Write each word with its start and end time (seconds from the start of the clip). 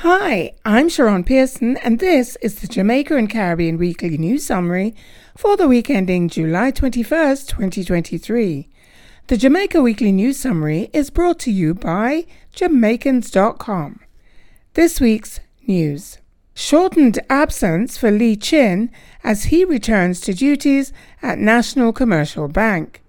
Hi, 0.00 0.52
I'm 0.62 0.90
Sharon 0.90 1.24
Pearson, 1.24 1.78
and 1.78 1.98
this 1.98 2.36
is 2.42 2.56
the 2.56 2.68
Jamaica 2.68 3.16
and 3.16 3.30
Caribbean 3.30 3.78
Weekly 3.78 4.18
News 4.18 4.44
Summary 4.44 4.94
for 5.34 5.56
the 5.56 5.66
week 5.66 5.88
ending 5.88 6.28
July 6.28 6.70
21st, 6.70 7.48
2023. 7.48 8.68
The 9.28 9.36
Jamaica 9.38 9.80
Weekly 9.80 10.12
News 10.12 10.38
Summary 10.38 10.90
is 10.92 11.08
brought 11.08 11.38
to 11.40 11.50
you 11.50 11.72
by 11.72 12.26
Jamaicans.com. 12.54 14.00
This 14.74 15.00
week's 15.00 15.40
news 15.66 16.18
shortened 16.52 17.18
absence 17.30 17.96
for 17.96 18.10
Lee 18.10 18.36
Chin 18.36 18.90
as 19.24 19.44
he 19.44 19.64
returns 19.64 20.20
to 20.20 20.34
duties 20.34 20.92
at 21.22 21.38
National 21.38 21.94
Commercial 21.94 22.48
Bank. 22.48 23.02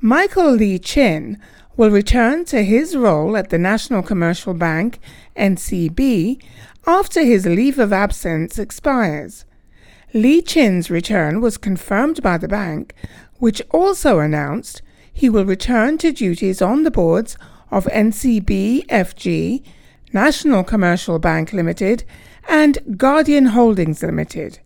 Michael 0.00 0.52
Lee 0.52 0.78
Chin 0.78 1.40
will 1.76 1.90
return 1.90 2.44
to 2.46 2.62
his 2.62 2.96
role 2.96 3.36
at 3.36 3.50
the 3.50 3.58
National 3.58 4.02
Commercial 4.02 4.54
Bank, 4.54 4.98
NCB, 5.36 6.42
after 6.86 7.22
his 7.22 7.46
leave 7.46 7.78
of 7.78 7.92
absence 7.92 8.58
expires. 8.58 9.44
Lee 10.12 10.40
Chin's 10.40 10.90
return 10.90 11.40
was 11.40 11.56
confirmed 11.56 12.22
by 12.22 12.38
the 12.38 12.46
bank, 12.48 12.94
which 13.38 13.60
also 13.70 14.20
announced 14.20 14.82
he 15.12 15.28
will 15.28 15.44
return 15.44 15.98
to 15.98 16.12
duties 16.12 16.62
on 16.62 16.84
the 16.84 16.90
boards 16.90 17.36
of 17.70 17.86
NCB 17.86 18.86
FG, 18.86 19.62
National 20.12 20.62
Commercial 20.62 21.18
Bank 21.18 21.52
Limited, 21.52 22.04
and 22.48 22.96
Guardian 22.96 23.46
Holdings 23.46 24.02
Limited. 24.02 24.60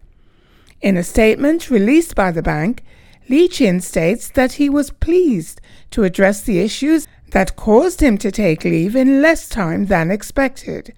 In 0.82 0.96
a 0.96 1.02
statement 1.02 1.70
released 1.70 2.14
by 2.14 2.30
the 2.30 2.42
bank, 2.42 2.84
Lee 3.28 3.48
Chin 3.48 3.80
states 3.80 4.30
that 4.30 4.52
he 4.52 4.70
was 4.70 4.90
pleased 4.90 5.60
to 5.90 6.04
address 6.04 6.40
the 6.40 6.60
issues 6.60 7.06
that 7.32 7.56
caused 7.56 8.00
him 8.00 8.16
to 8.18 8.30
take 8.30 8.64
leave 8.64 8.96
in 8.96 9.20
less 9.20 9.48
time 9.48 9.86
than 9.86 10.10
expected, 10.10 10.94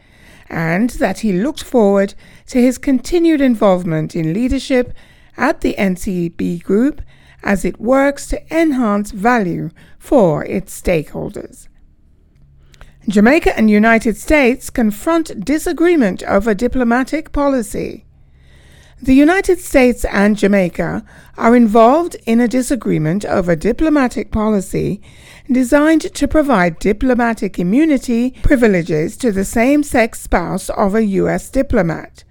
and 0.49 0.91
that 0.91 1.21
he 1.21 1.33
looked 1.33 1.63
forward 1.63 2.15
to 2.47 2.61
his 2.61 2.79
continued 2.79 3.41
involvement 3.41 4.15
in 4.15 4.33
leadership 4.33 4.93
at 5.37 5.61
the 5.61 5.75
NCB 5.75 6.63
Group 6.63 7.03
as 7.43 7.65
it 7.65 7.81
works 7.81 8.27
to 8.29 8.55
enhance 8.55 9.11
value 9.11 9.71
for 9.99 10.45
its 10.45 10.81
stakeholders. 10.81 11.69
Jamaica 13.09 13.57
and 13.59 13.71
United 13.71 14.17
States 14.17 14.71
confront 14.71 15.45
disagreement 15.45 16.23
over 16.25 16.55
diplomatic 16.55 17.33
policy. 17.33 18.05
The 19.03 19.15
United 19.15 19.61
States 19.61 20.05
and 20.05 20.37
Jamaica 20.37 21.03
are 21.39 21.57
involved 21.57 22.17
in 22.27 22.39
a 22.39 22.47
disagreement 22.47 23.25
over 23.25 23.57
diplomatic 23.57 24.31
policy 24.31 25.01
designed 25.51 26.13
to 26.13 26.29
provide 26.29 26.79
diplomatic 26.79 27.59
immunity 27.59 28.33
privileges 28.43 29.17
to 29.17 29.33
the 29.33 29.47
same 29.47 29.83
sex 29.83 30.21
spouse 30.21 30.69
of 30.69 30.95
a 30.95 31.03
U.S. 31.05 31.49
diplomat. 31.49 32.25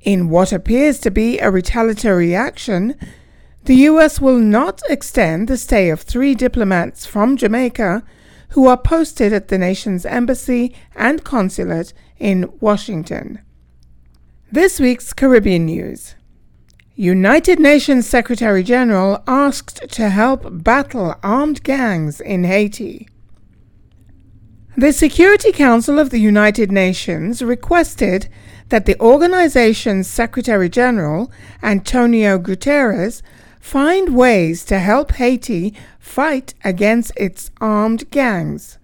In 0.00 0.30
what 0.30 0.50
appears 0.50 0.98
to 1.00 1.10
be 1.10 1.38
a 1.40 1.50
retaliatory 1.50 2.34
action, 2.34 2.94
the 3.64 3.76
U.S. 3.90 4.18
will 4.18 4.38
not 4.38 4.80
extend 4.88 5.46
the 5.46 5.58
stay 5.58 5.90
of 5.90 6.00
three 6.00 6.34
diplomats 6.34 7.04
from 7.04 7.36
Jamaica 7.36 8.02
who 8.50 8.66
are 8.66 8.78
posted 8.78 9.34
at 9.34 9.48
the 9.48 9.58
nation's 9.58 10.06
embassy 10.06 10.74
and 10.96 11.22
consulate 11.22 11.92
in 12.18 12.50
Washington. 12.60 13.40
This 14.50 14.80
week's 14.80 15.12
Caribbean 15.12 15.66
news. 15.66 16.14
United 16.94 17.60
Nations 17.60 18.06
Secretary 18.06 18.62
General 18.62 19.22
asked 19.26 19.90
to 19.90 20.08
help 20.08 20.40
battle 20.64 21.14
armed 21.22 21.62
gangs 21.62 22.18
in 22.18 22.44
Haiti. 22.44 23.06
The 24.74 24.94
Security 24.94 25.52
Council 25.52 25.98
of 25.98 26.08
the 26.08 26.18
United 26.18 26.72
Nations 26.72 27.42
requested 27.42 28.30
that 28.70 28.86
the 28.86 28.98
organization's 28.98 30.08
Secretary 30.08 30.70
General, 30.70 31.30
Antonio 31.62 32.38
Guterres, 32.38 33.20
find 33.60 34.16
ways 34.16 34.64
to 34.64 34.78
help 34.78 35.12
Haiti 35.12 35.74
fight 35.98 36.54
against 36.64 37.12
its 37.18 37.50
armed 37.60 38.10
gangs. 38.10 38.78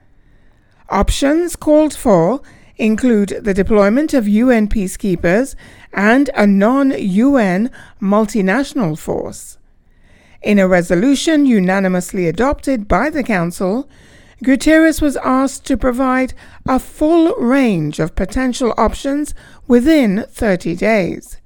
Options 0.90 1.56
called 1.56 1.94
for 1.94 2.42
include 2.76 3.40
the 3.42 3.54
deployment 3.54 4.14
of 4.14 4.28
UN 4.28 4.68
peacekeepers 4.68 5.54
and 5.92 6.30
a 6.34 6.46
non 6.46 6.90
UN 6.98 7.70
multinational 8.00 8.98
force. 8.98 9.58
In 10.42 10.58
a 10.58 10.68
resolution 10.68 11.46
unanimously 11.46 12.26
adopted 12.26 12.86
by 12.86 13.08
the 13.10 13.22
Council, 13.22 13.88
Guterres 14.44 15.00
was 15.00 15.16
asked 15.18 15.64
to 15.66 15.76
provide 15.76 16.34
a 16.66 16.78
full 16.78 17.34
range 17.36 17.98
of 17.98 18.14
potential 18.14 18.74
options 18.76 19.34
within 19.66 20.26
30 20.28 20.76
days. 20.76 21.40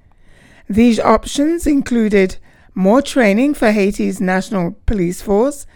These 0.69 0.99
options 0.99 1.67
included 1.67 2.39
more 2.75 3.01
training 3.01 3.55
for 3.55 3.71
Haiti's 3.71 4.21
national 4.21 4.77
police 4.87 5.23
force 5.23 5.67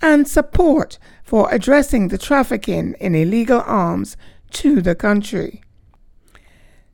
and 0.00 0.26
support 0.26 0.98
for 1.22 1.48
addressing 1.52 2.08
the 2.08 2.18
trafficking 2.18 2.94
in 3.00 3.14
illegal 3.14 3.62
arms 3.64 4.16
to 4.52 4.80
the 4.80 4.94
country. 4.94 5.62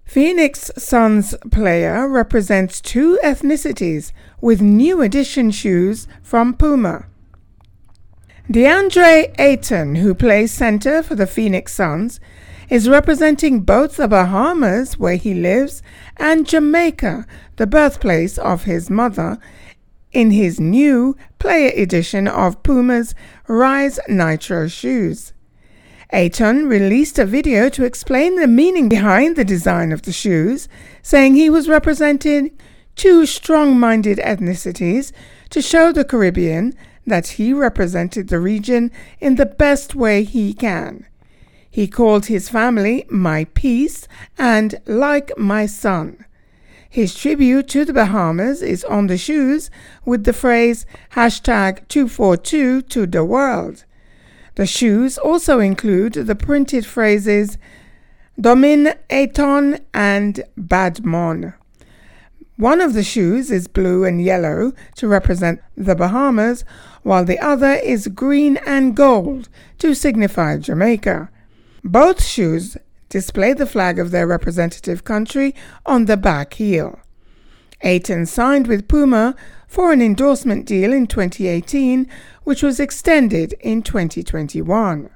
Phoenix 0.05 0.71
Suns 0.77 1.35
player 1.51 2.09
represents 2.09 2.81
two 2.81 3.19
ethnicities 3.23 4.13
with 4.41 4.63
new 4.63 5.03
edition 5.03 5.51
shoes 5.51 6.09
from 6.23 6.55
Puma. 6.55 7.07
DeAndre 8.51 9.35
Ayton, 9.39 9.97
who 9.97 10.15
plays 10.15 10.51
center 10.51 11.03
for 11.03 11.15
the 11.15 11.27
Phoenix 11.27 11.75
Suns, 11.75 12.19
is 12.71 12.89
representing 12.89 13.61
both 13.61 13.97
the 13.97 14.09
Bahamas, 14.09 14.99
where 14.99 15.17
he 15.17 15.35
lives, 15.35 15.83
and 16.17 16.47
Jamaica, 16.47 17.27
the 17.57 17.67
birthplace 17.67 18.39
of 18.39 18.65
his 18.65 18.89
mother, 18.89 19.39
in 20.13 20.31
his 20.31 20.59
new 20.59 21.17
player 21.39 21.71
edition 21.77 22.27
of 22.27 22.63
Puma's 22.63 23.15
Rise 23.47 24.01
Nitro 24.09 24.69
shoes. 24.69 25.35
Ayton 26.11 26.67
released 26.67 27.19
a 27.19 27.27
video 27.27 27.69
to 27.69 27.85
explain 27.85 28.37
the 28.37 28.47
meaning 28.47 28.89
behind 28.89 29.37
the 29.37 29.45
design 29.45 29.93
of 29.93 30.03
the 30.03 30.13
shoes, 30.13 30.67
saying 31.03 31.35
he 31.35 31.51
was 31.51 31.69
representing 31.69 32.51
two 32.97 33.27
strong 33.27 33.79
minded 33.79 34.19
ethnicities 34.19 35.13
to 35.51 35.61
show 35.61 35.93
the 35.93 36.05
Caribbean 36.05 36.73
that 37.07 37.29
he 37.29 37.53
represented 37.53 38.29
the 38.29 38.41
region 38.41 38.91
in 39.21 39.35
the 39.35 39.47
best 39.47 39.95
way 39.95 40.25
he 40.25 40.55
can. 40.55 41.07
He 41.71 41.87
called 41.87 42.27
his 42.27 42.49
family 42.49 43.05
my 43.11 43.45
peace 43.53 44.09
and 44.39 44.81
like 44.87 45.31
my 45.37 45.67
son. 45.67 46.25
His 46.89 47.15
tribute 47.15 47.69
to 47.69 47.85
the 47.85 47.93
Bahamas 47.93 48.63
is 48.63 48.83
on 48.85 49.09
the 49.09 49.19
shoes 49.19 49.71
with 50.07 50.25
the 50.25 50.33
phrase 50.33 50.87
hashtag 51.13 51.87
242 51.89 52.83
to 52.83 53.07
the 53.07 53.25
world. 53.25 53.85
The 54.59 54.67
shoes 54.67 55.19
also 55.19 55.61
include 55.61 56.15
the 56.15 56.35
printed 56.35 56.85
phrases 56.85 57.59
Domin 58.37 58.97
Eton 59.09 59.79
and 59.95 60.43
Badmon. 60.59 61.55
One 62.57 62.81
of 62.81 62.93
the 62.93 63.05
shoes 63.05 63.53
is 63.53 63.69
blue 63.69 64.05
and 64.05 64.21
yellow 64.21 64.73
to 64.97 65.07
represent 65.07 65.61
the 65.77 65.95
Bahamas, 65.95 66.65
while 67.05 67.25
the 67.25 67.39
other 67.39 67.75
is 67.75 68.09
green 68.09 68.57
and 68.67 68.97
gold 68.97 69.49
to 69.79 69.95
signify 69.95 70.57
Jamaica. 70.57 71.31
Both 71.85 72.25
shoes 72.25 72.77
display 73.09 73.53
the 73.53 73.65
flag 73.65 74.01
of 74.01 74.11
their 74.11 74.27
representative 74.27 75.05
country 75.05 75.55
on 75.87 76.07
the 76.07 76.17
back 76.17 76.55
heel. 76.55 76.99
Ayton 77.83 78.27
signed 78.27 78.67
with 78.67 78.89
Puma 78.89 79.37
for 79.69 79.93
an 79.93 80.03
endorsement 80.03 80.67
deal 80.67 80.93
in 80.93 81.07
2018, 81.07 82.09
which 82.43 82.63
was 82.63 82.81
extended 82.81 83.53
in 83.61 83.83
2021. 83.83 85.11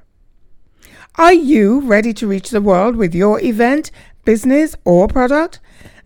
Are 1.17 1.33
you 1.33 1.81
ready 1.81 2.13
to 2.15 2.29
reach 2.29 2.51
the 2.51 2.61
world 2.61 2.97
with 2.97 3.15
your 3.15 3.41
event, 3.41 3.91
business, 4.25 4.77
or 4.85 5.09
product? 5.09 5.59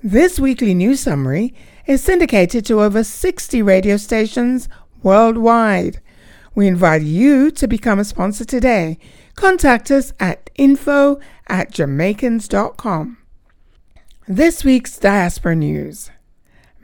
This 0.03 0.41
weekly 0.41 0.75
news 0.75 1.01
summary 1.01 1.55
is 1.87 2.03
syndicated 2.03 2.65
to 2.67 2.81
over 2.81 3.05
60 3.05 3.63
radio 3.63 3.97
stations 3.97 4.69
worldwide. 5.03 6.01
We 6.55 6.67
invite 6.67 7.03
you 7.03 7.51
to 7.53 7.69
become 7.69 7.99
a 7.99 8.05
sponsor 8.05 8.45
today. 8.45 8.99
Contact 9.35 9.91
us 9.91 10.13
at 10.19 10.49
info 10.55 11.21
at 11.49 11.71
jamaicans.com. 11.71 13.19
This 14.27 14.65
week's 14.65 14.99
diaspora 14.99 15.55
news. 15.55 16.11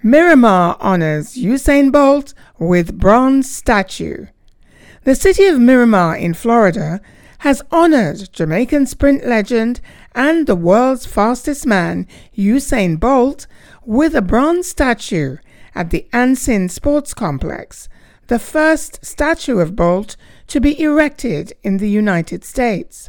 Miramar 0.04 0.76
honors 0.80 1.36
Usain 1.36 1.92
Bolt 1.92 2.34
with 2.58 2.98
bronze 2.98 3.48
statue. 3.48 4.26
The 5.04 5.14
city 5.14 5.46
of 5.46 5.60
Miramar 5.60 6.16
in 6.16 6.34
Florida 6.34 7.00
has 7.38 7.62
honored 7.70 8.32
Jamaican 8.32 8.86
sprint 8.86 9.24
legend 9.24 9.80
and 10.12 10.48
the 10.48 10.56
world's 10.56 11.06
fastest 11.06 11.66
man, 11.66 12.08
Usain 12.36 12.98
Bolt, 12.98 13.46
with 13.84 14.16
a 14.16 14.22
bronze 14.22 14.66
statue 14.66 15.36
at 15.72 15.90
the 15.90 16.08
Ansin 16.12 16.68
Sports 16.68 17.14
Complex, 17.14 17.88
the 18.26 18.40
first 18.40 19.04
statue 19.04 19.60
of 19.60 19.76
Bolt 19.76 20.16
to 20.48 20.60
be 20.60 20.80
erected 20.82 21.52
in 21.62 21.76
the 21.76 21.88
United 21.88 22.44
States. 22.44 23.08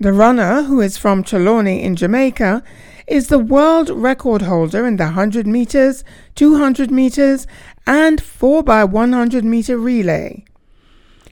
The 0.00 0.14
runner, 0.14 0.62
who 0.62 0.80
is 0.80 0.96
from 0.96 1.22
Trelawny 1.22 1.82
in 1.82 1.96
Jamaica, 1.96 2.62
is 3.08 3.28
the 3.28 3.38
world 3.38 3.90
record 3.90 4.42
holder 4.42 4.86
in 4.86 4.96
the 4.96 5.04
100 5.04 5.46
meters, 5.46 6.04
200 6.34 6.90
meters, 6.90 7.46
and 7.86 8.22
4x100 8.22 9.42
meter 9.42 9.78
relay. 9.78 10.44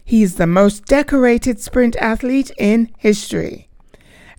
He 0.05 0.23
is 0.23 0.37
the 0.37 0.47
most 0.47 0.87
decorated 0.87 1.61
sprint 1.61 1.97
athlete 1.97 2.51
in 2.59 2.93
history. 2.99 3.69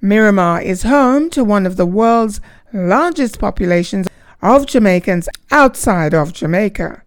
Miramar 0.01 0.61
is 0.61 0.83
home 0.83 1.29
to 1.31 1.43
one 1.43 1.65
of 1.65 1.75
the 1.75 1.85
world's 1.85 2.39
largest 2.73 3.39
populations 3.39 4.07
of 4.41 4.65
Jamaicans 4.65 5.27
outside 5.51 6.13
of 6.13 6.33
Jamaica. 6.33 7.03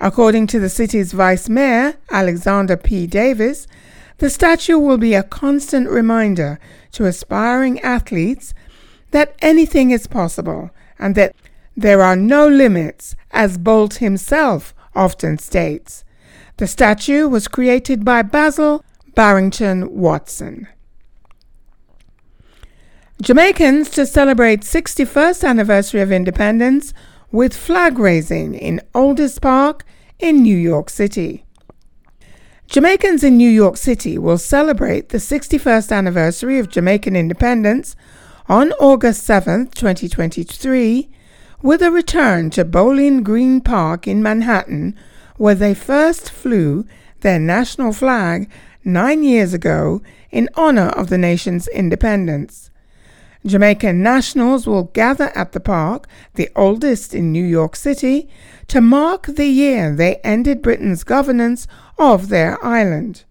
According 0.00 0.46
to 0.48 0.60
the 0.60 0.68
city's 0.68 1.12
vice 1.12 1.48
mayor, 1.48 1.94
Alexander 2.10 2.76
P. 2.76 3.06
Davis, 3.06 3.66
the 4.18 4.30
statue 4.30 4.78
will 4.78 4.98
be 4.98 5.14
a 5.14 5.22
constant 5.22 5.88
reminder 5.88 6.58
to 6.92 7.04
aspiring 7.04 7.80
athletes 7.80 8.54
that 9.10 9.34
anything 9.40 9.90
is 9.90 10.06
possible 10.06 10.70
and 10.98 11.14
that 11.14 11.34
there 11.76 12.02
are 12.02 12.16
no 12.16 12.48
limits, 12.48 13.14
as 13.30 13.58
Bolt 13.58 13.94
himself 13.94 14.74
often 14.94 15.36
states. 15.38 16.04
The 16.56 16.66
statue 16.66 17.28
was 17.28 17.48
created 17.48 18.04
by 18.04 18.22
Basil 18.22 18.82
Barrington 19.14 19.94
Watson. 19.94 20.68
Jamaicans 23.20 23.90
to 23.90 24.06
celebrate 24.06 24.60
61st 24.60 25.46
anniversary 25.46 26.00
of 26.00 26.12
independence 26.12 26.92
with 27.30 27.56
flag 27.56 27.98
raising 27.98 28.54
in 28.54 28.80
Oldest 28.94 29.40
Park 29.40 29.84
in 30.18 30.42
New 30.42 30.56
York 30.56 30.88
City. 30.88 31.44
Jamaicans 32.68 33.22
in 33.22 33.36
New 33.36 33.48
York 33.48 33.76
City 33.76 34.18
will 34.18 34.38
celebrate 34.38 35.10
the 35.10 35.18
61st 35.18 35.92
anniversary 35.92 36.58
of 36.58 36.68
Jamaican 36.68 37.14
independence 37.14 37.96
on 38.48 38.70
August 38.74 39.24
7, 39.24 39.66
2023, 39.68 41.08
with 41.62 41.82
a 41.82 41.90
return 41.90 42.48
to 42.50 42.64
Bowling 42.64 43.24
Green 43.24 43.60
Park 43.60 44.06
in 44.06 44.22
Manhattan, 44.22 44.96
where 45.36 45.56
they 45.56 45.74
first 45.74 46.30
flew 46.30 46.86
their 47.22 47.40
national 47.40 47.92
flag 47.92 48.48
nine 48.84 49.24
years 49.24 49.52
ago 49.52 50.00
in 50.30 50.48
honor 50.54 50.90
of 50.90 51.08
the 51.08 51.18
nation's 51.18 51.66
independence. 51.68 52.70
Jamaican 53.44 54.00
nationals 54.00 54.66
will 54.66 54.84
gather 54.84 55.32
at 55.36 55.50
the 55.50 55.60
park, 55.60 56.06
the 56.34 56.48
oldest 56.54 57.14
in 57.14 57.32
New 57.32 57.44
York 57.44 57.74
City, 57.74 58.28
to 58.68 58.80
mark 58.80 59.26
the 59.26 59.46
year 59.46 59.94
they 59.94 60.16
ended 60.16 60.62
Britain's 60.62 61.02
governance 61.02 61.66
of 61.98 62.28
their 62.28 62.64
island. 62.64 63.24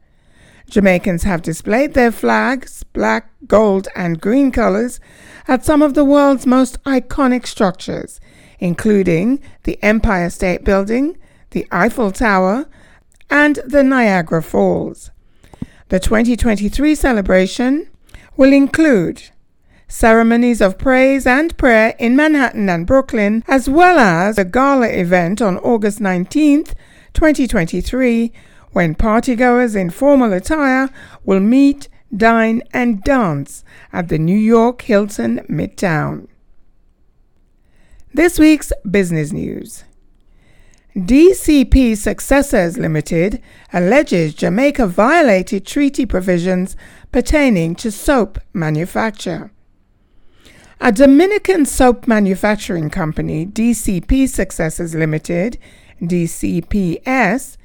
Jamaicans 0.70 1.24
have 1.24 1.42
displayed 1.42 1.94
their 1.94 2.12
flags, 2.12 2.84
black, 2.84 3.30
gold, 3.48 3.88
and 3.96 4.20
green 4.20 4.52
colors, 4.52 5.00
at 5.48 5.64
some 5.64 5.82
of 5.82 5.94
the 5.94 6.06
world's 6.06 6.46
most 6.48 6.82
iconic 6.84 7.46
structures, 7.46 8.20
including 8.60 9.40
the 9.64 9.78
Empire 9.84 10.30
State 10.30 10.64
Building, 10.64 11.18
the 11.52 11.68
Eiffel 11.72 12.12
Tower, 12.12 12.68
and 13.30 13.60
the 13.66 13.84
Niagara 13.84 14.42
Falls. 14.42 15.12
The 15.90 16.00
2023 16.00 16.96
celebration 16.96 17.88
will 18.38 18.52
include 18.52 19.30
ceremonies 19.88 20.62
of 20.62 20.78
praise 20.78 21.28
and 21.28 21.56
prayer 21.58 21.96
in 22.00 22.16
Manhattan 22.16 22.70
and 22.70 22.88
Brooklyn, 22.88 23.44
as 23.48 23.70
well 23.70 24.00
as 24.00 24.38
a 24.38 24.46
gala 24.46 24.88
event 24.88 25.42
on 25.42 25.58
August 25.60 26.00
19th, 26.00 26.74
2023, 27.14 28.34
when 28.76 28.94
partygoers 28.94 29.74
in 29.74 29.90
formal 29.90 30.34
attire 30.34 30.90
will 31.24 31.40
meet, 31.40 31.88
dine, 32.14 32.62
and 32.74 33.02
dance 33.04 33.64
at 33.94 34.10
the 34.10 34.20
New 34.20 34.38
York 34.38 34.82
Hilton 34.82 35.40
Midtown. 35.50 36.28
This 38.14 38.38
week's 38.38 38.74
business 38.92 39.32
news. 39.32 39.86
DCP 40.94 41.96
Successors 41.96 42.78
Limited 42.78 43.42
alleges 43.72 44.34
Jamaica 44.34 44.88
violated 44.88 45.66
treaty 45.66 46.06
provisions 46.06 46.76
pertaining 47.14 47.76
to 47.76 47.90
soap 47.90 48.40
manufacture. 48.52 49.52
A 50.82 50.92
Dominican 50.92 51.66
soap 51.66 52.10
manufacturing 52.10 52.90
company, 52.90 53.46
DCP 53.46 54.28
Successors 54.28 54.94
Limited, 54.94 55.58
DCPS, 56.02 57.56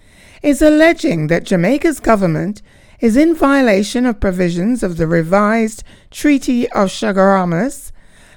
is 0.42 0.62
alleging 0.62 1.26
that 1.26 1.44
Jamaica's 1.44 2.00
government 2.00 2.62
is 3.00 3.16
in 3.16 3.34
violation 3.34 4.06
of 4.06 4.20
provisions 4.20 4.82
of 4.82 4.96
the 4.96 5.06
revised 5.06 5.82
Treaty 6.10 6.68
of 6.70 6.88
Chaguaramas 6.88 7.92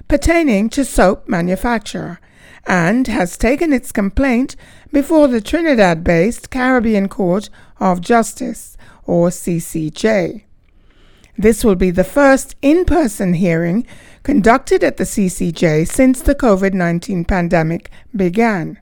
pertaining 0.07 0.69
to 0.69 0.85
soap 0.85 1.27
manufacture 1.27 2.19
and 2.65 3.07
has 3.07 3.37
taken 3.37 3.73
its 3.73 3.91
complaint 3.91 4.55
before 4.91 5.27
the 5.27 5.41
Trinidad 5.41 6.03
based 6.03 6.49
Caribbean 6.49 7.09
Court 7.09 7.49
of 7.79 7.99
Justice, 7.99 8.77
or 9.05 9.29
CCJ. 9.29 10.43
This 11.37 11.65
will 11.65 11.75
be 11.75 11.91
the 11.91 12.03
first 12.03 12.55
in 12.61 12.85
person 12.85 13.33
hearing 13.33 13.85
conducted 14.21 14.83
at 14.83 14.97
the 14.97 15.03
CCJ 15.03 15.87
since 15.87 16.21
the 16.21 16.35
COVID 16.35 16.73
19 16.73 17.25
pandemic 17.25 17.89
began. 18.15 18.79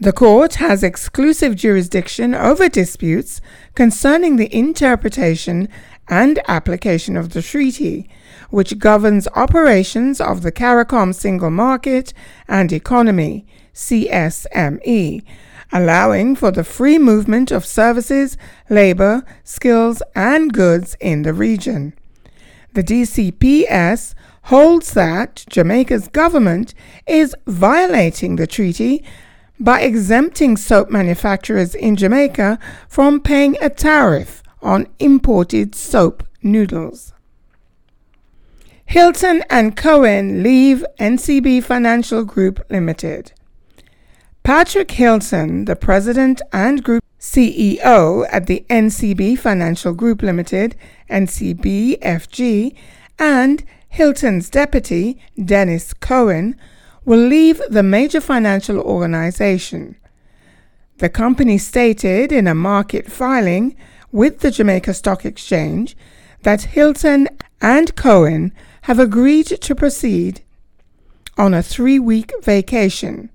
The 0.00 0.12
court 0.12 0.56
has 0.56 0.82
exclusive 0.82 1.54
jurisdiction 1.54 2.34
over 2.34 2.68
disputes 2.68 3.40
concerning 3.76 4.36
the 4.36 4.52
interpretation 4.54 5.68
and 6.08 6.40
application 6.48 7.16
of 7.16 7.30
the 7.30 7.42
treaty, 7.42 8.10
which 8.50 8.80
governs 8.80 9.28
operations 9.36 10.20
of 10.20 10.42
the 10.42 10.50
CARICOM 10.50 11.14
Single 11.14 11.50
Market 11.50 12.12
and 12.48 12.72
Economy, 12.72 13.46
CSME, 13.72 15.22
allowing 15.72 16.34
for 16.34 16.50
the 16.50 16.64
free 16.64 16.98
movement 16.98 17.52
of 17.52 17.64
services, 17.64 18.36
labor, 18.68 19.24
skills, 19.44 20.02
and 20.16 20.52
goods 20.52 20.96
in 21.00 21.22
the 21.22 21.32
region. 21.32 21.94
The 22.72 22.82
DCPS 22.82 24.14
holds 24.42 24.92
that 24.94 25.44
Jamaica's 25.48 26.08
government 26.08 26.74
is 27.06 27.36
violating 27.46 28.36
the 28.36 28.48
treaty 28.48 29.04
by 29.58 29.80
exempting 29.80 30.56
soap 30.56 30.90
manufacturers 30.90 31.74
in 31.74 31.96
Jamaica 31.96 32.58
from 32.88 33.20
paying 33.20 33.56
a 33.60 33.70
tariff 33.70 34.42
on 34.60 34.86
imported 34.98 35.74
soap 35.74 36.24
noodles. 36.42 37.12
Hylton 38.86 39.42
and 39.48 39.76
Cohen 39.76 40.42
leave 40.42 40.84
NCB 40.98 41.62
Financial 41.62 42.24
Group 42.24 42.64
Limited. 42.70 43.32
Patrick 44.42 44.90
Hylton, 44.90 45.64
the 45.64 45.74
president 45.74 46.42
and 46.52 46.84
group 46.84 47.02
CEO 47.18 48.26
at 48.30 48.46
the 48.46 48.66
NCB 48.68 49.38
Financial 49.38 49.94
Group 49.94 50.22
Limited, 50.22 50.76
NCBFG, 51.08 52.76
and 53.18 53.64
Hylton's 53.88 54.50
deputy, 54.50 55.18
Dennis 55.42 55.94
Cohen, 55.94 56.56
will 57.04 57.18
leave 57.18 57.60
the 57.68 57.82
major 57.82 58.20
financial 58.20 58.80
organization. 58.80 59.96
The 60.98 61.08
company 61.08 61.58
stated 61.58 62.32
in 62.32 62.46
a 62.46 62.54
market 62.54 63.10
filing 63.10 63.76
with 64.12 64.40
the 64.40 64.50
Jamaica 64.50 64.94
Stock 64.94 65.24
Exchange 65.24 65.96
that 66.42 66.62
Hylton 66.62 67.28
and 67.60 67.94
Cohen 67.96 68.52
have 68.82 68.98
agreed 68.98 69.46
to 69.46 69.74
proceed 69.74 70.42
on 71.36 71.52
a 71.52 71.62
three 71.62 71.98
week 71.98 72.32
vacation 72.42 73.30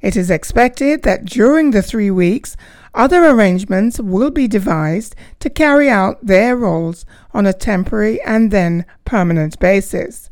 it 0.00 0.16
is 0.16 0.30
expected 0.30 1.02
that 1.02 1.24
during 1.24 1.70
the 1.70 1.82
three 1.82 2.10
weeks, 2.10 2.56
other 2.94 3.24
arrangements 3.24 4.00
will 4.00 4.30
be 4.30 4.48
devised 4.48 5.14
to 5.40 5.50
carry 5.50 5.88
out 5.88 6.24
their 6.24 6.56
roles 6.56 7.04
on 7.32 7.46
a 7.46 7.52
temporary 7.52 8.20
and 8.22 8.50
then 8.50 8.84
permanent 9.04 9.58
basis. 9.58 10.27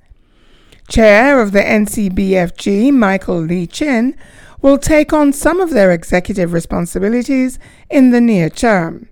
Chair 0.89 1.41
of 1.41 1.53
the 1.53 1.61
NCBFG, 1.61 2.93
Michael 2.93 3.41
Lee 3.41 3.67
Chin, 3.67 4.17
will 4.63 4.79
take 4.79 5.13
on 5.13 5.33
some 5.33 5.61
of 5.61 5.71
their 5.71 5.91
executive 5.91 6.53
responsibilities 6.53 7.59
in 7.91 8.11
the 8.11 8.21
near 8.21 8.49
term. 8.49 9.09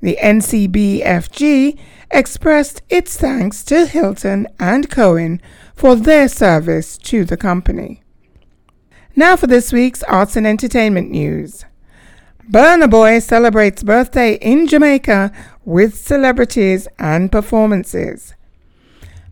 The 0.00 0.18
NCBFG 0.22 1.78
expressed 2.10 2.82
its 2.88 3.16
thanks 3.16 3.64
to 3.64 3.86
Hylton 3.86 4.46
and 4.58 4.90
Cohen 4.90 5.40
for 5.74 5.96
their 5.96 6.28
service 6.28 6.96
to 6.98 7.24
the 7.24 7.36
company. 7.36 8.02
Now 9.16 9.36
for 9.36 9.46
this 9.46 9.72
week's 9.72 10.02
arts 10.04 10.36
and 10.36 10.46
entertainment 10.46 11.10
news. 11.10 11.64
Burna 12.50 12.88
Boy 12.88 13.18
celebrates 13.18 13.82
birthday 13.82 14.34
in 14.36 14.66
Jamaica 14.66 15.32
with 15.64 15.98
celebrities 15.98 16.88
and 16.98 17.30
performances. 17.30 18.34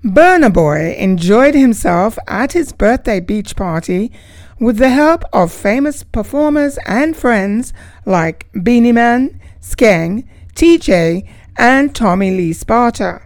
Burna 0.06 0.52
Boy 0.52 0.94
enjoyed 0.96 1.56
himself 1.56 2.16
at 2.28 2.52
his 2.52 2.72
birthday 2.72 3.18
beach 3.18 3.56
party 3.56 4.12
with 4.60 4.76
the 4.76 4.90
help 4.90 5.24
of 5.32 5.50
famous 5.50 6.04
performers 6.04 6.78
and 6.86 7.16
friends 7.16 7.72
like 8.04 8.46
Beenie 8.62 8.92
Man, 8.92 9.40
Skeng, 9.60 10.24
TJ, 10.54 11.28
and 11.56 11.92
Tommy 11.92 12.30
Lee 12.30 12.52
Sparta. 12.52 13.22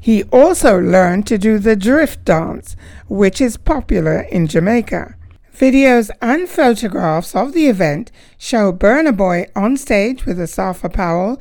He 0.00 0.22
also 0.24 0.78
learned 0.78 1.26
to 1.26 1.36
do 1.36 1.58
the 1.58 1.74
drift 1.74 2.24
dance, 2.24 2.76
which 3.08 3.40
is 3.40 3.56
popular 3.56 4.20
in 4.20 4.46
Jamaica. 4.46 5.16
Videos 5.52 6.10
and 6.22 6.48
photographs 6.48 7.34
of 7.34 7.54
the 7.54 7.66
event 7.66 8.12
show 8.38 8.72
Burna 8.72 9.16
Boy 9.16 9.46
on 9.56 9.76
stage 9.76 10.26
with 10.26 10.38
Asafa 10.38 10.92
Powell, 10.92 11.40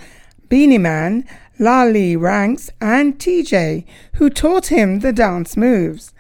Beenie 0.50 0.80
Man, 0.80 1.28
Lali 1.60 2.16
Ranks, 2.16 2.70
and 2.82 3.18
TJ, 3.20 3.86
who 4.16 4.30
taught 4.30 4.68
him 4.68 5.00
the 5.00 5.14
dance 5.14 5.56
moves. 5.56 6.14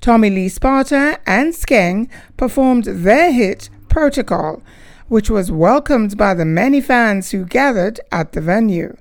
Tommy 0.00 0.28
Lee 0.28 0.48
Sparta 0.48 1.18
and 1.26 1.54
Skeng 1.54 2.08
performed 2.36 2.84
their 2.84 3.32
hit 3.32 3.70
Protocol, 3.88 4.62
which 5.08 5.30
was 5.30 5.50
welcomed 5.50 6.16
by 6.16 6.34
the 6.34 6.44
many 6.44 6.80
fans 6.80 7.30
who 7.30 7.44
gathered 7.44 8.00
at 8.12 8.32
the 8.32 8.40
venue. 8.40 8.96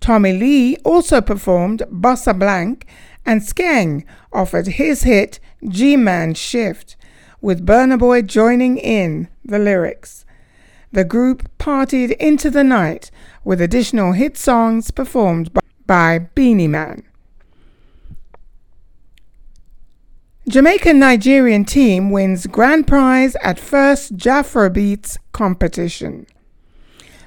Tommy 0.00 0.32
Lee 0.32 0.76
also 0.84 1.20
performed 1.22 1.82
Bossa 1.90 2.38
Blank, 2.38 2.86
and 3.24 3.40
Skeng 3.40 4.04
offered 4.32 4.66
his 4.66 5.04
hit 5.04 5.40
G 5.66 5.96
Man 5.96 6.34
Shift 6.34 6.96
with 7.40 7.64
Burna 7.64 7.98
Boy 7.98 8.20
joining 8.22 8.76
in 8.76 9.28
the 9.44 9.58
lyrics. 9.58 10.26
The 10.94 11.02
group 11.04 11.50
partied 11.58 12.12
into 12.18 12.50
the 12.50 12.62
night 12.62 13.10
with 13.42 13.60
additional 13.60 14.12
hit 14.12 14.36
songs 14.36 14.92
performed 14.92 15.50
by 15.88 16.20
Beenie 16.20 16.68
Man. 16.68 17.02
Jamaican 20.46 21.00
Nigerian 21.00 21.64
team 21.64 22.12
wins 22.12 22.46
grand 22.46 22.86
prize 22.86 23.34
at 23.42 23.58
first 23.58 24.12
Beats 24.72 25.18
competition. 25.32 26.26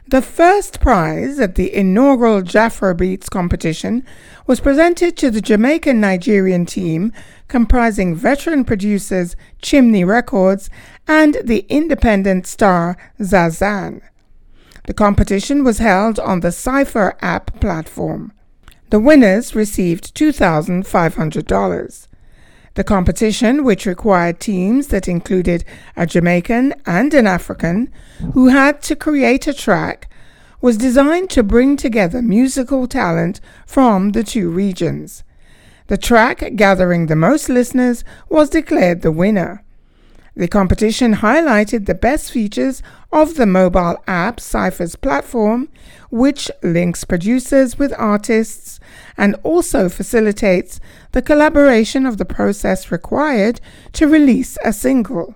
The 0.10 0.22
first 0.22 0.80
prize 0.80 1.38
at 1.38 1.56
the 1.56 1.76
inaugural 1.76 2.42
Jafro 2.42 2.96
Beats 2.96 3.28
competition 3.28 4.06
was 4.46 4.62
presented 4.62 5.18
to 5.18 5.30
the 5.30 5.42
Jamaican 5.42 6.00
Nigerian 6.00 6.66
team 6.66 7.12
comprising 7.50 8.16
veteran 8.16 8.64
producers 8.64 9.36
Chimney 9.62 10.06
Records 10.06 10.70
and 11.08 11.38
the 11.44 11.66
independent 11.70 12.46
star 12.46 12.98
Zazan. 13.20 14.02
The 14.86 14.94
competition 14.94 15.64
was 15.64 15.80
held 15.80 16.20
on 16.20 16.40
the 16.42 16.52
Cypher 16.52 17.16
app 17.22 17.60
platform. 17.60 18.34
The 18.90 19.00
winners 19.00 19.54
received 19.56 20.16
$2,500. 20.16 22.08
The 22.76 22.84
competition, 22.84 23.64
which 23.64 23.86
required 23.86 24.40
teams 24.40 24.88
that 24.88 25.08
included 25.08 25.66
a 25.96 26.06
Jamaican 26.06 26.74
and 26.86 27.14
an 27.14 27.28
African 27.28 27.92
who 28.34 28.48
had 28.48 28.82
to 28.84 28.96
create 28.96 29.48
a 29.48 29.54
track, 29.54 30.10
was 30.62 30.78
designed 30.78 31.30
to 31.32 31.44
bring 31.44 31.76
together 31.76 32.22
musical 32.22 32.88
talent 32.88 33.42
from 33.66 34.12
the 34.12 34.24
two 34.24 34.50
regions. 34.50 35.24
The 35.88 35.98
track 35.98 36.56
gathering 36.56 37.08
the 37.08 37.16
most 37.16 37.50
listeners 37.50 38.04
was 38.30 38.50
declared 38.50 39.02
the 39.02 39.12
winner. 39.12 39.64
The 40.38 40.48
competition 40.48 41.16
highlighted 41.16 41.88
the 41.88 41.96
best 41.96 42.32
features 42.32 42.84
of 43.12 43.38
the 43.38 43.48
mobile 43.48 43.98
app 44.06 44.40
Cypher's 44.40 44.96
platform, 44.96 45.68
which 46.12 46.52
links 46.62 47.04
producers 47.04 47.80
with 47.80 47.92
artists 47.98 48.80
and 49.18 49.36
also 49.42 49.90
facilitates 49.90 50.80
the 51.14 51.24
collaboration 51.24 52.06
of 52.06 52.20
the 52.20 52.26
process 52.26 52.92
required 52.92 53.60
to 53.94 54.08
release 54.08 54.60
a 54.64 54.72
single. 54.72 55.34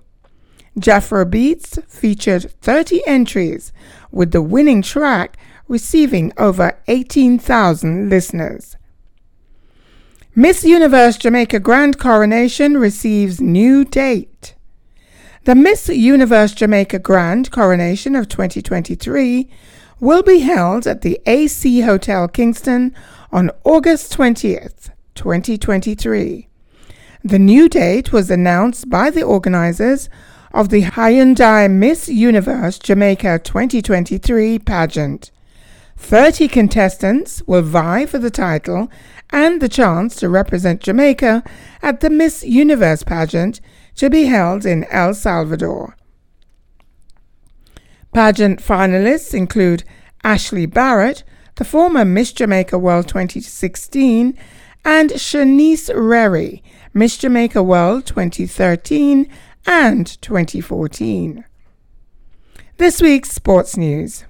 Jafro 0.77 1.27
Beats 1.27 1.79
featured 1.87 2.51
30 2.61 3.01
entries, 3.07 3.73
with 4.11 4.31
the 4.31 4.41
winning 4.43 4.83
track 4.83 5.35
receiving 5.67 6.31
over 6.37 6.77
18,000 6.87 8.07
listeners. 8.07 8.77
Miss 10.35 10.63
Universe 10.63 11.17
Jamaica 11.17 11.59
Grand 11.59 11.97
Coronation 11.97 12.77
receives 12.77 13.41
new 13.41 13.83
date. 13.83 14.53
The 15.43 15.55
Miss 15.55 15.89
Universe 15.89 16.53
Jamaica 16.53 16.99
Grand 16.99 17.49
Coronation 17.49 18.15
of 18.15 18.29
2023 18.29 19.49
will 19.99 20.21
be 20.21 20.41
held 20.41 20.85
at 20.85 21.01
the 21.01 21.19
AC 21.25 21.81
Hotel 21.81 22.27
Kingston 22.27 22.93
on 23.31 23.49
August 23.63 24.15
20th, 24.15 24.91
2023. 25.15 26.47
The 27.23 27.39
new 27.39 27.67
date 27.67 28.13
was 28.13 28.29
announced 28.29 28.87
by 28.91 29.09
the 29.09 29.23
organizers 29.23 30.09
of 30.53 30.69
the 30.69 30.83
Hyundai 30.83 31.71
Miss 31.71 32.07
Universe 32.07 32.77
Jamaica 32.77 33.39
2023 33.39 34.59
pageant. 34.59 35.31
30 35.97 36.49
contestants 36.49 37.41
will 37.47 37.63
vie 37.63 38.05
for 38.05 38.19
the 38.19 38.29
title 38.29 38.91
and 39.31 39.59
the 39.59 39.69
chance 39.69 40.17
to 40.17 40.29
represent 40.29 40.81
Jamaica 40.81 41.43
at 41.81 42.01
the 42.01 42.11
Miss 42.11 42.43
Universe 42.43 43.01
pageant 43.01 43.59
to 43.95 44.09
be 44.09 44.25
held 44.25 44.65
in 44.65 44.85
El 44.85 45.13
Salvador. 45.13 45.95
Pageant 48.13 48.59
finalists 48.59 49.33
include 49.33 49.83
Ashley 50.23 50.65
Barrett, 50.65 51.23
the 51.55 51.63
former 51.63 52.03
Miss 52.03 52.31
Jamaica 52.33 52.77
World 52.77 53.07
2016, 53.07 54.37
and 54.83 55.11
Shanice 55.11 55.89
Reri, 55.93 56.63
Miss 56.93 57.17
Jamaica 57.17 57.63
World 57.63 58.05
2013 58.05 59.29
and 59.65 60.21
2014. 60.21 61.45
This 62.77 63.01
week's 63.01 63.31
sports 63.31 63.77
news. 63.77 64.25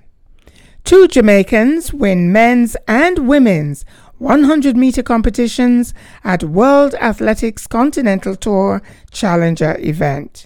Two 0.84 1.08
Jamaicans 1.08 1.94
win 1.94 2.32
men's 2.32 2.76
and 2.88 3.28
women's 3.28 3.86
100 4.22 4.78
meter 4.78 5.02
competitions 5.02 5.96
at 6.24 6.44
World 6.44 6.94
Athletics 7.02 7.66
Continental 7.66 8.36
Tour 8.36 8.84
Challenger 9.10 9.76
event. 9.80 10.46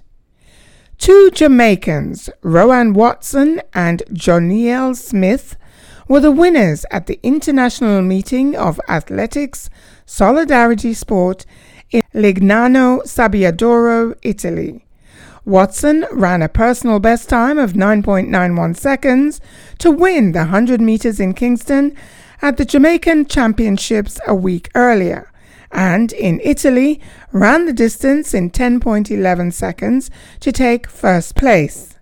Two 0.98 1.29
Jamaicans, 1.32 2.29
Rohan 2.41 2.94
Watson 2.94 3.62
and 3.74 4.01
Jonielle 4.13 4.96
Smith, 4.96 5.58
were 6.08 6.22
the 6.22 6.32
winners 6.32 6.86
at 6.89 7.08
the 7.08 7.20
International 7.22 8.01
Meeting 8.01 8.55
of 8.55 8.79
Athletics 8.88 9.70
Solidarity 10.05 10.94
Sport 10.94 11.46
in 11.91 12.01
Lignano 12.13 13.03
Sabbiadoro, 13.03 14.15
Italy. 14.22 14.86
Watson 15.44 16.05
ran 16.13 16.41
a 16.41 16.48
personal 16.48 17.00
best 17.00 17.27
time 17.27 17.58
of 17.58 17.74
9.91 17.74 18.77
seconds 18.77 19.41
to 19.79 19.91
win 19.91 20.32
the 20.32 20.39
100 20.39 20.79
meters 20.79 21.20
in 21.20 21.34
Kingston 21.34 21.94
at 22.42 22.58
the 22.58 22.65
Jamaican 22.65 23.25
Championships 23.25 24.20
a 24.27 24.36
week 24.36 24.70
earlier, 24.75 25.32
and 25.72 26.13
in 26.13 26.39
Italy 26.44 27.01
ran 27.32 27.65
the 27.65 27.74
distance 27.74 28.34
in 28.34 28.50
10.11 28.51 29.54
seconds 29.54 30.10
to 30.39 30.51
take 30.51 30.88
first 30.88 31.36
place. 31.36 31.96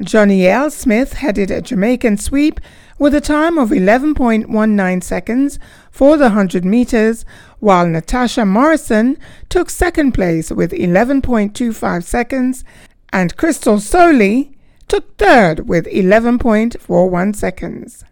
Jonielle 0.00 0.70
Smith 0.70 1.14
headed 1.14 1.50
a 1.50 1.60
Jamaican 1.60 2.16
sweep 2.16 2.58
with 2.98 3.14
a 3.14 3.20
time 3.20 3.58
of 3.58 3.68
11.19 3.68 5.02
seconds 5.02 5.58
for 5.90 6.16
the 6.16 6.24
100 6.24 6.64
meters, 6.64 7.24
while 7.58 7.86
Natasha 7.86 8.46
Morrison 8.46 9.18
took 9.50 9.68
second 9.68 10.12
place 10.12 10.50
with 10.50 10.72
11.25 10.72 12.02
seconds, 12.02 12.64
and 13.12 13.36
Crystal 13.36 13.78
Soley 13.78 14.56
took 14.88 15.16
third 15.18 15.68
with 15.68 15.86
11.41 15.86 17.36
seconds. 17.36 18.04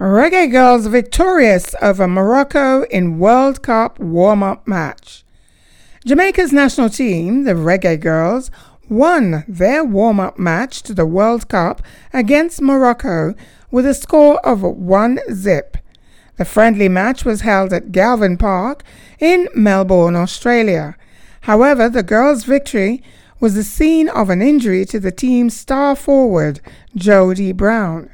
Reggae 0.00 0.50
Girls 0.50 0.86
victorious 0.86 1.74
over 1.82 2.08
Morocco 2.08 2.84
in 2.84 3.18
World 3.18 3.60
Cup 3.60 4.00
warm 4.00 4.42
up 4.42 4.66
match. 4.66 5.26
Jamaica's 6.06 6.54
national 6.54 6.88
team, 6.88 7.44
the 7.44 7.52
Reggae 7.52 8.00
Girls, 8.00 8.50
won 8.88 9.44
their 9.46 9.84
warm 9.84 10.18
up 10.18 10.38
match 10.38 10.82
to 10.84 10.94
the 10.94 11.04
World 11.04 11.50
Cup 11.50 11.82
against 12.14 12.62
Morocco 12.62 13.34
with 13.70 13.84
a 13.84 13.92
score 13.92 14.40
of 14.40 14.62
1 14.62 15.18
zip. 15.34 15.76
The 16.38 16.46
friendly 16.46 16.88
match 16.88 17.26
was 17.26 17.42
held 17.42 17.70
at 17.74 17.92
Galvin 17.92 18.38
Park 18.38 18.82
in 19.18 19.50
Melbourne, 19.54 20.16
Australia. 20.16 20.96
However, 21.42 21.90
the 21.90 22.02
girls' 22.02 22.44
victory 22.44 23.02
was 23.38 23.54
the 23.54 23.62
scene 23.62 24.08
of 24.08 24.30
an 24.30 24.40
injury 24.40 24.86
to 24.86 24.98
the 24.98 25.12
team's 25.12 25.54
star 25.54 25.94
forward, 25.94 26.62
Jody 26.96 27.52
Brown. 27.52 28.08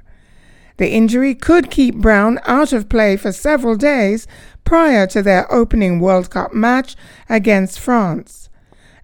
The 0.78 0.90
injury 0.90 1.34
could 1.34 1.70
keep 1.70 1.96
Brown 1.96 2.38
out 2.44 2.72
of 2.72 2.88
play 2.88 3.16
for 3.16 3.32
several 3.32 3.76
days 3.76 4.26
prior 4.64 5.06
to 5.08 5.22
their 5.22 5.50
opening 5.52 6.00
World 6.00 6.30
Cup 6.30 6.52
match 6.52 6.96
against 7.28 7.80
France. 7.80 8.50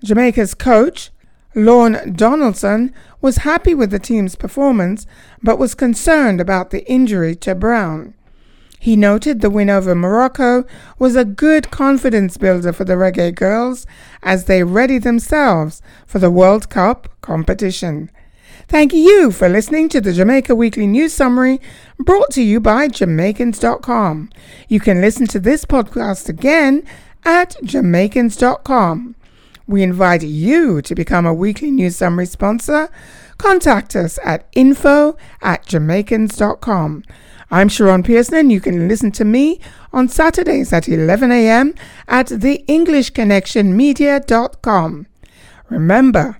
Jamaica's 0.04 0.54
coach, 0.54 1.10
Lorne 1.54 2.12
Donaldson, 2.14 2.92
was 3.20 3.38
happy 3.38 3.74
with 3.74 3.90
the 3.90 3.98
team's 3.98 4.34
performance 4.34 5.06
but 5.42 5.58
was 5.58 5.74
concerned 5.74 6.40
about 6.40 6.70
the 6.70 6.84
injury 6.90 7.34
to 7.36 7.54
Brown. 7.54 8.14
He 8.78 8.96
noted 8.96 9.40
the 9.40 9.50
win 9.50 9.70
over 9.70 9.94
Morocco 9.94 10.64
was 10.98 11.14
a 11.14 11.24
good 11.24 11.70
confidence 11.70 12.36
builder 12.36 12.72
for 12.72 12.84
the 12.84 12.94
Reggae 12.94 13.32
girls 13.32 13.86
as 14.24 14.46
they 14.46 14.64
ready 14.64 14.98
themselves 14.98 15.80
for 16.04 16.18
the 16.18 16.32
World 16.32 16.68
Cup 16.68 17.08
competition. 17.20 18.10
Thank 18.72 18.94
you 18.94 19.30
for 19.30 19.50
listening 19.50 19.90
to 19.90 20.00
the 20.00 20.14
Jamaica 20.14 20.54
Weekly 20.54 20.86
News 20.86 21.12
Summary 21.12 21.60
brought 21.98 22.30
to 22.30 22.42
you 22.42 22.58
by 22.58 22.88
Jamaicans.com. 22.88 24.30
You 24.66 24.80
can 24.80 25.02
listen 25.02 25.26
to 25.26 25.38
this 25.38 25.66
podcast 25.66 26.30
again 26.30 26.82
at 27.22 27.54
Jamaicans.com. 27.62 29.14
We 29.66 29.82
invite 29.82 30.22
you 30.22 30.80
to 30.80 30.94
become 30.94 31.26
a 31.26 31.34
weekly 31.34 31.70
news 31.70 31.96
summary 31.96 32.24
sponsor. 32.24 32.88
Contact 33.36 33.94
us 33.94 34.18
at 34.24 34.48
info 34.52 35.18
at 35.42 35.66
Jamaicans.com. 35.66 37.04
I'm 37.50 37.68
Sharon 37.68 38.02
Pearson, 38.02 38.36
and 38.36 38.50
you 38.50 38.62
can 38.62 38.88
listen 38.88 39.12
to 39.12 39.26
me 39.26 39.60
on 39.92 40.08
Saturdays 40.08 40.72
at 40.72 40.88
11 40.88 41.30
a.m. 41.30 41.74
at 42.08 42.28
theenglishconnectionmedia.com. 42.28 45.06
Remember, 45.68 46.38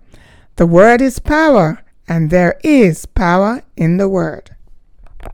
the 0.57 0.67
word 0.67 1.03
is 1.03 1.19
power, 1.19 1.83
and 2.09 2.31
there 2.31 2.59
is 2.63 3.07
power 3.07 3.63
in 3.77 3.97
the 3.97 4.09
word. 4.09 4.55